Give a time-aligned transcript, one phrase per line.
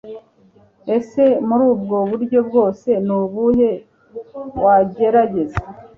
[0.97, 3.69] Ese muri ubwo buryo bwose ni ubuhe
[4.63, 5.59] wagerageza